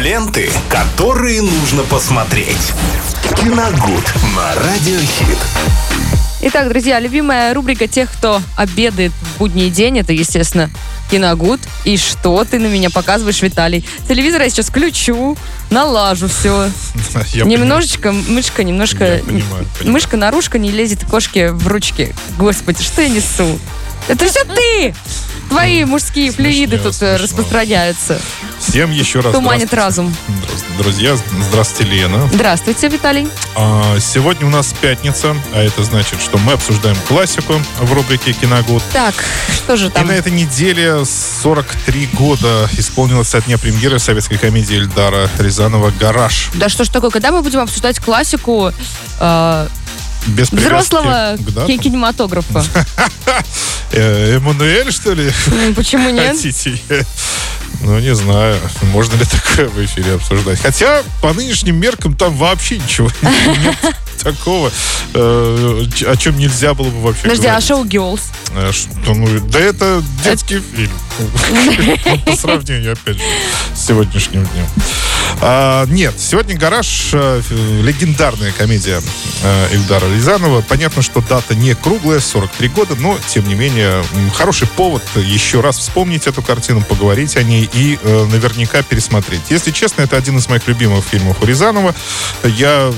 Ленты, 0.00 0.50
которые 0.70 1.42
нужно 1.42 1.82
посмотреть. 1.82 2.72
Киногуд 3.36 4.14
на 4.34 4.54
Радиохит. 4.54 5.36
Итак, 6.40 6.70
друзья, 6.70 6.98
любимая 6.98 7.52
рубрика 7.52 7.86
тех, 7.86 8.10
кто 8.10 8.40
обедает 8.56 9.12
в 9.12 9.38
будний 9.38 9.68
день, 9.68 9.98
это, 9.98 10.14
естественно, 10.14 10.70
Киногуд. 11.10 11.60
И 11.84 11.98
что 11.98 12.42
ты 12.46 12.58
на 12.58 12.68
меня 12.68 12.88
показываешь, 12.88 13.42
Виталий? 13.42 13.86
Телевизор 14.08 14.40
я 14.40 14.48
сейчас 14.48 14.70
включу, 14.70 15.36
налажу 15.68 16.28
все. 16.28 16.70
Я 17.34 17.44
Немножечко, 17.44 18.12
мышка, 18.12 18.64
немножко... 18.64 19.04
Я 19.04 19.18
понимаю, 19.18 19.66
понимаю. 19.78 19.92
Мышка 19.92 20.16
наружка 20.16 20.58
не 20.58 20.70
лезет 20.70 21.04
кошке 21.04 21.52
в 21.52 21.68
ручки. 21.68 22.14
Господи, 22.38 22.82
что 22.82 23.02
я 23.02 23.10
несу? 23.10 23.58
Это 24.08 24.26
все 24.26 24.44
ты! 24.44 24.94
Твои 25.50 25.84
мужские 25.84 26.30
флюиды 26.30 26.78
тут 26.78 26.94
э, 26.94 27.18
смешно. 27.18 27.18
распространяются. 27.18 28.20
Всем 28.60 28.90
еще 28.92 29.20
раз 29.20 29.34
Туманит 29.34 29.74
разум. 29.74 30.14
Друзья, 30.78 31.16
здравствуйте, 31.48 31.90
Лена. 31.92 32.28
Здравствуйте, 32.32 32.88
Виталий. 32.88 33.26
А, 33.56 33.98
Сегодня 33.98 34.46
у 34.46 34.50
нас 34.50 34.72
пятница, 34.80 35.34
а 35.54 35.60
это 35.62 35.82
значит, 35.82 36.20
что 36.22 36.38
мы 36.38 36.52
обсуждаем 36.52 36.96
классику 37.08 37.54
в 37.80 37.92
рубрике 37.92 38.32
«Киногуд». 38.32 38.82
Так, 38.92 39.14
что 39.52 39.76
же 39.76 39.88
И 39.88 39.90
там? 39.90 40.06
на 40.06 40.12
этой 40.12 40.30
неделе 40.32 41.04
43 41.04 42.10
года 42.12 42.68
исполнилось 42.78 43.28
со 43.28 43.40
дня 43.40 43.58
премьеры 43.58 43.98
советской 43.98 44.38
комедии 44.38 44.76
Эльдара 44.76 45.28
Рязанова 45.38 45.92
«Гараж». 45.98 46.48
Да 46.54 46.68
что 46.68 46.84
ж 46.84 46.88
такое, 46.88 47.10
когда 47.10 47.32
мы 47.32 47.42
будем 47.42 47.58
обсуждать 47.60 47.98
классику 47.98 48.72
э, 49.18 49.66
Без 50.28 50.50
взрослого 50.52 51.36
ки- 51.66 51.78
кинематографа? 51.78 52.64
Э, 53.92 54.36
Эммануэль, 54.36 54.92
что 54.92 55.14
ли, 55.14 55.32
М, 55.48 55.74
Почему 55.74 56.10
нет? 56.10 56.28
хотите? 56.36 56.78
Ну, 57.80 57.98
не 57.98 58.14
знаю, 58.14 58.56
можно 58.92 59.16
ли 59.16 59.24
такое 59.24 59.66
в 59.68 59.84
эфире 59.84 60.14
обсуждать. 60.14 60.60
Хотя, 60.60 61.02
по 61.20 61.32
нынешним 61.32 61.74
меркам, 61.76 62.14
там 62.14 62.36
вообще 62.36 62.78
ничего 62.78 63.10
нет 63.22 63.76
такого, 64.22 64.70
э, 65.14 65.84
о 66.06 66.16
чем 66.16 66.38
нельзя 66.38 66.74
было 66.74 66.88
бы 66.90 67.00
вообще 67.00 67.22
Подожди, 67.22 67.46
а 67.48 67.60
шоу 67.60 67.84
Girls? 67.84 68.20
Э, 68.54 68.70
Что, 68.70 69.14
ну, 69.14 69.26
да 69.48 69.58
это 69.58 70.02
детский 70.22 70.60
фильм. 70.60 70.92
Ну, 71.18 72.16
По 72.26 72.36
сравнению, 72.36 72.92
опять 72.92 73.16
же, 73.16 73.22
с 73.74 73.86
сегодняшним 73.86 74.44
днем. 74.46 74.66
А, 75.42 75.86
нет, 75.86 76.14
сегодня 76.18 76.56
«Гараж» 76.56 77.10
э, 77.12 77.40
легендарная 77.82 78.52
комедия 78.52 79.00
э, 79.42 79.74
Эльдара 79.74 80.06
Рязанова. 80.06 80.60
Понятно, 80.62 81.02
что 81.02 81.20
дата 81.20 81.54
не 81.54 81.74
круглая, 81.74 82.20
43 82.20 82.68
года, 82.68 82.94
но, 82.96 83.18
тем 83.28 83.48
не 83.48 83.54
менее, 83.54 84.04
хороший 84.34 84.68
повод 84.68 85.02
еще 85.16 85.60
раз 85.60 85.78
вспомнить 85.78 86.26
эту 86.26 86.42
картину, 86.42 86.82
поговорить 86.82 87.36
о 87.36 87.42
ней 87.42 87.68
и 87.72 87.98
э, 88.02 88.26
наверняка 88.30 88.82
пересмотреть. 88.82 89.40
Если 89.50 89.70
честно, 89.70 90.02
это 90.02 90.16
один 90.16 90.36
из 90.38 90.48
моих 90.48 90.66
любимых 90.68 91.04
фильмов 91.04 91.38
у 91.42 91.46
Рязанова. 91.46 91.94
Я 92.44 92.92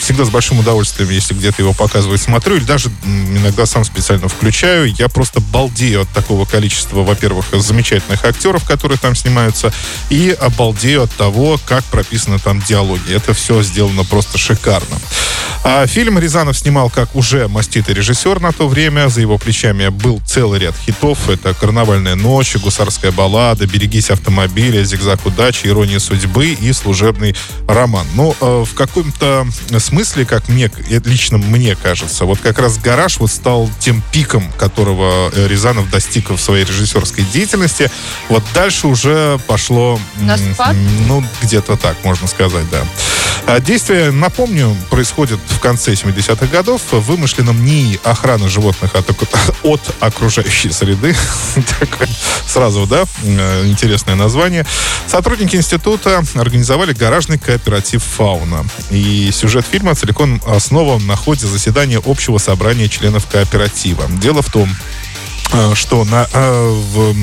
всегда 0.00 0.24
с 0.24 0.30
большим 0.30 0.60
удовольствием, 0.60 1.10
если 1.10 1.34
где-то 1.34 1.62
его 1.62 1.72
показывают, 1.72 2.20
смотрю, 2.20 2.56
или 2.56 2.64
даже 2.64 2.90
иногда 3.04 3.66
сам 3.66 3.84
специально 3.84 4.28
включаю. 4.28 4.92
Я 4.92 5.08
просто 5.08 5.40
балдею 5.40 6.02
от 6.02 6.08
такого 6.10 6.44
количества, 6.44 7.02
во-первых, 7.02 7.46
замечательных 7.52 8.24
актеров, 8.24 8.64
которые 8.64 8.98
там 8.98 9.14
снимаются, 9.14 9.72
и 10.10 10.36
обалдею 10.40 11.02
от 11.02 11.10
того, 11.12 11.58
как 11.66 11.84
прописаны 11.84 12.38
там 12.38 12.60
диалоги. 12.60 13.12
Это 13.12 13.34
все 13.34 13.62
сделано 13.62 14.04
просто 14.04 14.38
шикарно. 14.38 14.98
А 15.64 15.86
фильм 15.86 16.18
Рязанов 16.18 16.58
снимал 16.58 16.90
как 16.90 17.14
уже 17.14 17.46
маститый 17.46 17.94
режиссер 17.94 18.40
на 18.40 18.52
то 18.52 18.66
время. 18.66 19.08
За 19.08 19.20
его 19.20 19.38
плечами 19.38 19.88
был 19.88 20.20
целый 20.26 20.58
ряд 20.58 20.74
хитов. 20.76 21.28
Это 21.28 21.54
«Карнавальная 21.54 22.16
ночь», 22.16 22.56
«Гусарская 22.56 23.12
баллада», 23.12 23.66
«Берегись 23.66 24.10
автомобиля», 24.10 24.82
«Зигзаг 24.82 25.24
удачи», 25.24 25.68
«Ирония 25.68 26.00
судьбы» 26.00 26.48
и 26.48 26.72
«Служебный 26.72 27.36
роман». 27.68 28.06
Но 28.14 28.34
э, 28.40 28.64
в 28.68 28.74
каком-то 28.74 29.46
смысле, 29.78 30.24
как 30.24 30.48
мне, 30.48 30.68
э, 30.90 31.00
лично 31.04 31.38
мне 31.38 31.76
кажется, 31.76 32.24
вот 32.24 32.40
как 32.40 32.58
раз 32.58 32.78
«Гараж» 32.78 33.18
вот 33.18 33.30
стал 33.30 33.70
тем 33.78 34.02
пиком, 34.10 34.50
которого 34.58 35.30
э, 35.32 35.46
Рязанов 35.46 35.90
достиг 35.90 36.30
в 36.30 36.38
своей 36.38 36.64
режиссерской 36.64 37.24
деятельности. 37.32 37.88
Вот 38.28 38.42
дальше 38.52 38.88
уже 38.88 39.38
пошло... 39.46 40.00
На 40.18 40.36
спад? 40.36 40.74
ну, 41.06 41.24
где-то 41.52 41.76
так, 41.76 42.02
можно 42.02 42.26
сказать, 42.26 42.64
да. 42.70 42.82
А 43.46 43.60
Действие, 43.60 44.10
напомню, 44.10 44.74
происходит 44.88 45.38
в 45.48 45.60
конце 45.60 45.92
70-х 45.92 46.46
годов 46.46 46.80
в 46.90 47.00
вымышленном 47.00 47.62
НИИ 47.62 48.00
охраны 48.04 48.48
животных 48.48 48.94
от, 48.94 49.10
от 49.62 49.80
окружающей 50.00 50.70
среды. 50.70 51.14
Сразу, 52.46 52.86
да, 52.86 53.04
э, 53.22 53.66
интересное 53.66 54.14
название. 54.14 54.64
Сотрудники 55.06 55.56
института 55.56 56.24
организовали 56.36 56.94
гаражный 56.94 57.38
кооператив 57.38 58.02
«Фауна». 58.02 58.64
И 58.90 59.30
сюжет 59.30 59.66
фильма 59.70 59.94
целиком 59.94 60.40
основан 60.46 61.06
на 61.06 61.16
ходе 61.16 61.46
заседания 61.46 62.00
общего 62.02 62.38
собрания 62.38 62.88
членов 62.88 63.26
кооператива. 63.26 64.06
Дело 64.08 64.40
в 64.40 64.50
том, 64.50 64.74
что 65.74 66.04
на, 66.04 66.26
э, 66.32 66.68
в, 66.92 67.14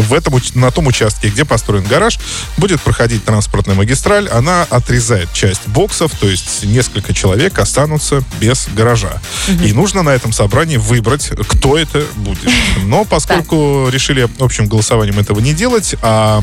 в 0.00 0.14
этом, 0.14 0.40
на 0.54 0.70
том 0.70 0.86
участке, 0.86 1.28
где 1.28 1.44
построен 1.44 1.84
гараж, 1.84 2.18
будет 2.56 2.80
проходить 2.80 3.24
транспортная 3.24 3.74
магистраль. 3.74 4.28
Она 4.28 4.66
отрезает 4.70 5.32
часть 5.32 5.66
боксов, 5.68 6.12
то 6.18 6.28
есть 6.28 6.64
несколько 6.64 7.12
человек 7.12 7.58
останутся 7.58 8.22
без 8.40 8.68
гаража. 8.74 9.20
И 9.62 9.72
нужно 9.72 10.02
на 10.02 10.10
этом 10.10 10.32
собрании 10.32 10.76
выбрать, 10.76 11.30
кто 11.48 11.76
это 11.76 12.04
будет. 12.16 12.50
Но 12.84 13.04
поскольку 13.04 13.88
решили 13.90 14.28
общим 14.38 14.66
голосованием 14.66 15.18
этого 15.18 15.40
не 15.40 15.52
делать, 15.52 15.94
а 16.02 16.42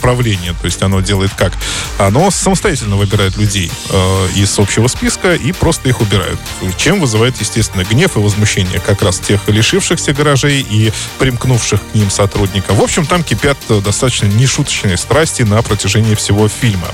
правление, 0.00 0.54
то 0.60 0.66
есть 0.66 0.82
оно 0.82 1.00
делает 1.00 1.32
как? 1.36 1.52
Оно 1.98 2.30
самостоятельно 2.30 2.96
выбирает 2.96 3.36
людей 3.36 3.70
э, 3.90 4.28
из 4.36 4.58
общего 4.58 4.86
списка 4.86 5.34
и 5.34 5.52
просто 5.52 5.88
их 5.88 6.00
убирают. 6.00 6.38
Чем 6.76 7.00
вызывает, 7.00 7.38
естественно, 7.40 7.84
гнев 7.84 8.16
и 8.16 8.20
возмущение 8.20 8.80
как 8.80 9.02
раз 9.02 9.18
тех 9.18 9.46
лишившихся 9.48 10.12
гаражей 10.30 10.64
и 10.68 10.92
примкнувших 11.18 11.80
к 11.80 11.94
ним 11.94 12.10
сотрудников. 12.10 12.76
В 12.76 12.82
общем, 12.82 13.04
там 13.04 13.24
кипят 13.24 13.58
э, 13.68 13.80
достаточно 13.80 14.26
нешуточные 14.26 14.96
страсти 14.96 15.42
на 15.42 15.60
протяжении 15.62 16.14
всего 16.14 16.48
фильма. 16.48 16.86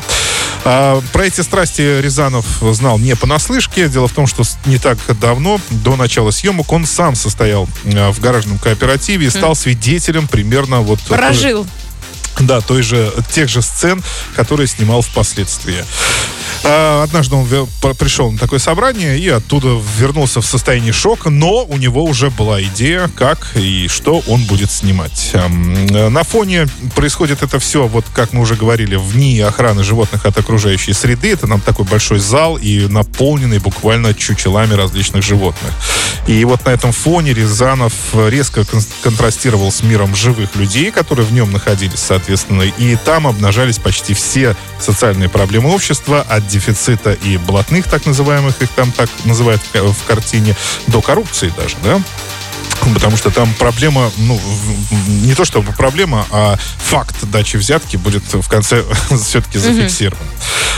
А, 0.64 1.02
про 1.12 1.26
эти 1.26 1.42
страсти 1.42 2.00
Рязанов 2.00 2.46
знал 2.72 2.98
не 2.98 3.14
понаслышке. 3.14 3.88
Дело 3.88 4.08
в 4.08 4.12
том, 4.12 4.26
что 4.26 4.42
не 4.64 4.78
так 4.78 4.98
давно, 5.20 5.60
до 5.68 5.96
начала 5.96 6.30
съемок, 6.30 6.72
он 6.72 6.86
сам 6.86 7.14
состоял 7.14 7.68
э, 7.84 8.10
в 8.10 8.20
гаражном 8.20 8.58
кооперативе 8.58 9.26
и 9.26 9.30
стал 9.30 9.54
свидетелем 9.54 10.28
примерно 10.28 10.80
вот... 10.80 11.00
Прожил. 11.00 11.66
да, 12.40 12.62
той 12.62 12.82
же, 12.82 13.12
тех 13.32 13.50
же 13.50 13.60
сцен, 13.60 14.02
которые 14.34 14.66
снимал 14.66 15.02
впоследствии. 15.02 15.84
А, 16.64 17.02
Однажды 17.04 17.36
он 17.36 17.46
пришел 17.98 18.30
на 18.32 18.38
такое 18.38 18.58
собрание 18.58 19.18
и 19.18 19.28
оттуда 19.28 19.80
вернулся 19.98 20.40
в 20.40 20.46
состоянии 20.46 20.90
шока, 20.90 21.30
но 21.30 21.64
у 21.64 21.76
него 21.76 22.02
уже 22.04 22.30
была 22.30 22.60
идея, 22.62 23.08
как 23.14 23.52
и 23.54 23.86
что 23.88 24.22
он 24.26 24.44
будет 24.44 24.70
снимать. 24.70 25.30
Э, 25.34 26.08
На 26.08 26.22
фоне 26.24 26.66
происходит 26.94 27.42
это 27.42 27.58
все, 27.58 27.86
вот 27.86 28.04
как 28.12 28.32
мы 28.32 28.40
уже 28.42 28.54
говорили, 28.56 28.96
в 28.96 29.16
охраны 29.46 29.82
животных 29.84 30.26
от 30.26 30.38
окружающей 30.38 30.92
среды. 30.92 31.32
Это 31.32 31.46
нам 31.46 31.60
такой 31.60 31.84
большой 31.84 32.18
зал 32.18 32.56
и 32.56 32.86
наполненный 32.88 33.58
буквально 33.58 34.14
чучелами 34.14 34.74
различных 34.74 35.22
животных. 35.22 35.72
И 36.26 36.44
вот 36.44 36.64
на 36.66 36.70
этом 36.70 36.92
фоне 36.92 37.32
Рязанов 37.32 37.92
резко 38.14 38.64
кон- 38.64 38.82
контрастировал 39.02 39.70
с 39.70 39.82
миром 39.82 40.14
живых 40.16 40.56
людей, 40.56 40.90
которые 40.90 41.24
в 41.26 41.32
нем 41.32 41.52
находились, 41.52 42.00
соответственно. 42.00 42.62
И 42.62 42.96
там 42.96 43.26
обнажались 43.26 43.78
почти 43.78 44.14
все 44.14 44.56
социальные 44.80 45.28
проблемы 45.28 45.72
общества, 45.72 46.24
дефицита 46.48 47.12
и 47.12 47.36
блатных, 47.36 47.88
так 47.88 48.06
называемых, 48.06 48.60
их 48.62 48.70
там 48.70 48.92
так 48.92 49.08
называют 49.24 49.60
ка- 49.72 49.82
в 49.82 50.04
картине, 50.04 50.56
до 50.86 51.00
коррупции 51.02 51.52
даже, 51.56 51.76
да? 51.82 52.00
Потому 52.94 53.16
что 53.16 53.30
там 53.30 53.52
проблема, 53.58 54.10
ну, 54.18 54.40
не 55.22 55.34
то 55.34 55.44
чтобы 55.44 55.72
проблема, 55.72 56.26
а 56.30 56.56
факт 56.78 57.16
дачи 57.24 57.56
взятки 57.56 57.96
будет 57.96 58.22
в 58.32 58.48
конце 58.48 58.84
все-таки 59.10 59.58
зафиксирован. 59.58 60.26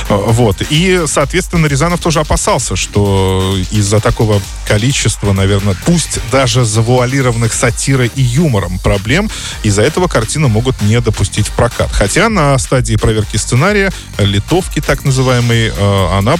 А, 0.08 0.16
Вот. 0.16 0.62
И, 0.70 1.04
соответственно, 1.06 1.66
Рязанов 1.66 2.00
тоже 2.00 2.20
опасался, 2.20 2.76
что 2.76 3.56
из-за 3.70 4.00
такого 4.00 4.40
количества, 4.66 5.32
наверное, 5.32 5.76
пусть 5.86 6.18
даже 6.30 6.64
завуалированных 6.64 7.52
сатирой 7.52 8.10
и 8.14 8.22
юмором 8.22 8.78
проблем, 8.78 9.30
из-за 9.62 9.82
этого 9.82 10.08
картину 10.08 10.48
могут 10.48 10.80
не 10.82 11.00
допустить 11.00 11.48
в 11.48 11.52
прокат. 11.52 11.90
Хотя 11.92 12.28
на 12.28 12.58
стадии 12.58 12.96
проверки 12.96 13.36
сценария, 13.36 13.92
литовки 14.18 14.80
так 14.80 15.04
называемой, 15.04 15.72
э, 15.74 16.08
она, 16.18 16.36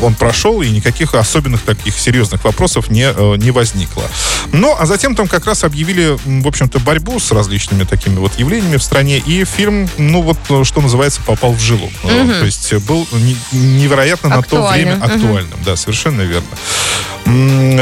он 0.00 0.14
прошел, 0.14 0.62
и 0.62 0.68
никаких 0.70 1.14
особенных 1.14 1.62
таких 1.62 1.98
серьезных 1.98 2.44
вопросов 2.44 2.90
не, 2.90 3.04
э, 3.04 3.36
не 3.36 3.50
возникло. 3.50 4.04
Ну, 4.52 4.76
а 4.78 4.86
затем 4.86 5.01
там 5.14 5.26
как 5.28 5.46
раз 5.46 5.64
объявили, 5.64 6.16
в 6.24 6.46
общем-то, 6.46 6.78
борьбу 6.80 7.18
с 7.18 7.30
различными 7.32 7.84
такими 7.84 8.16
вот 8.18 8.38
явлениями 8.38 8.76
в 8.76 8.82
стране, 8.82 9.18
и 9.18 9.44
фильм, 9.44 9.88
ну 9.98 10.22
вот, 10.22 10.38
э, 10.48 10.64
что 10.64 10.80
называется, 10.80 11.20
попал 11.26 11.52
в 11.52 11.60
жилу. 11.60 11.90
Э, 12.04 12.26
То 12.40 12.44
есть 12.46 12.72
э, 12.72 12.78
был 12.78 13.06
не- 13.12 13.36
невероятно 13.52 14.28
на 14.28 14.36
то 14.42 14.56
Актуальным. 14.58 15.00
время 15.00 15.04
актуальным. 15.04 15.58
Да, 15.64 15.76
совершенно 15.76 16.22
верно. 16.22 16.48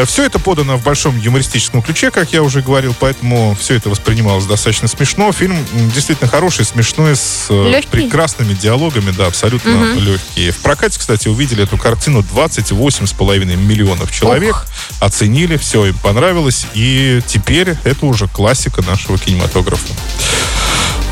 Все 0.07 0.25
это 0.25 0.39
подано 0.39 0.77
в 0.77 0.83
большом 0.83 1.19
юмористическом 1.19 1.83
ключе, 1.83 2.11
как 2.11 2.33
я 2.33 2.43
уже 2.43 2.63
говорил, 2.63 2.95
поэтому 2.99 3.57
все 3.59 3.75
это 3.75 3.91
воспринималось 3.91 4.47
достаточно 4.47 4.89
смешно. 4.89 5.31
Фильм 5.33 5.57
действительно 5.95 6.29
хороший, 6.29 6.65
смешной, 6.65 7.17
с 7.17 7.47
э, 7.49 7.71
Легкий? 7.71 7.89
прекрасными 7.89 8.55
диалогами, 8.55 9.11
да, 9.11 9.27
абсолютно 9.27 9.95
легкие. 9.95 10.53
В 10.53 10.59
прокате, 10.59 10.99
кстати, 10.99 11.29
увидели 11.29 11.65
эту 11.65 11.77
картину 11.77 12.21
28,5 12.21 13.57
миллионов 13.57 14.13
человек, 14.13 14.67
оценили, 15.01 15.57
все 15.57 15.87
им 15.87 15.95
понравилось, 15.99 16.67
и 16.75 17.21
теперь 17.27 17.77
это 17.85 18.07
уже 18.07 18.29
классика 18.29 18.83
нашего 18.83 19.19
кинематографа. 19.19 19.93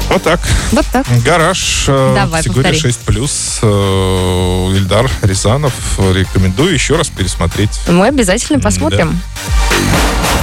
Вот 0.09 0.23
так. 0.23 0.41
Вот 0.73 0.87
так. 0.91 1.07
Гараж, 1.25 1.85
э, 1.89 2.13
Давай, 2.15 2.43
категория 2.43 2.71
повтори. 2.73 2.93
6+, 2.93 3.61
э, 3.63 4.77
Ильдар 4.77 5.11
Рязанов. 5.23 5.73
Рекомендую 5.99 6.73
еще 6.73 6.97
раз 6.97 7.09
пересмотреть. 7.09 7.81
Мы 7.89 8.07
обязательно 8.07 8.59
посмотрим. 8.59 9.21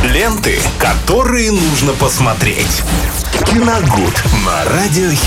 Ленты, 0.04 0.60
которые 0.78 1.52
нужно 1.52 1.94
посмотреть. 1.94 2.84
Киногуд 3.48 4.14
на 4.46 4.66
радиохит. 4.66 5.26